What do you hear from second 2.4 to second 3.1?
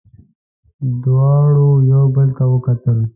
وکتل.